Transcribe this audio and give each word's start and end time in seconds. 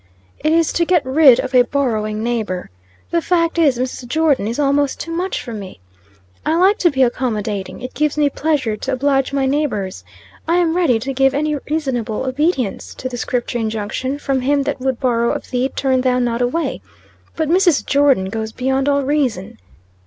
"It 0.39 0.51
is 0.51 0.73
to 0.73 0.83
get 0.83 1.05
rid 1.05 1.39
of 1.39 1.53
a 1.53 1.61
borrowing 1.61 2.23
neighbor. 2.23 2.71
The 3.11 3.21
fact 3.21 3.59
is, 3.59 3.77
Mrs. 3.77 4.07
Jordon 4.07 4.47
is 4.47 4.57
almost 4.57 4.99
too 4.99 5.11
much 5.11 5.43
for 5.43 5.53
me. 5.53 5.79
I 6.43 6.55
like 6.55 6.79
to 6.79 6.89
be 6.89 7.03
accommodating; 7.03 7.83
it 7.83 7.93
gives 7.93 8.17
me 8.17 8.27
pleasure 8.27 8.75
to 8.77 8.93
oblige 8.93 9.31
my 9.31 9.45
neighbors; 9.45 10.03
I 10.47 10.55
am 10.55 10.75
ready 10.75 10.97
to 10.97 11.13
give 11.13 11.35
any 11.35 11.53
reasonable 11.69 12.23
obedience 12.25 12.95
to 12.95 13.09
the 13.09 13.17
Scripture 13.17 13.59
injunction 13.59 14.17
from 14.17 14.41
him 14.41 14.63
that 14.63 14.79
would 14.79 14.99
borrow 14.99 15.33
of 15.33 15.51
thee, 15.51 15.69
turn 15.69 16.01
thou 16.01 16.17
not 16.17 16.41
away; 16.41 16.81
but 17.35 17.47
Mrs. 17.47 17.85
Jordon 17.85 18.29
goes 18.31 18.51
beyond 18.51 18.89
all 18.89 19.03
reason." 19.03 19.59